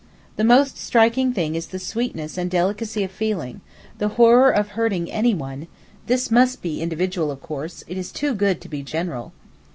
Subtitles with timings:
[0.35, 5.67] The most striking thing is the sweetness and delicacy of feeling—the horror of hurting anyone
[6.07, 9.31] (this must be individual, of course: it is too good to be general).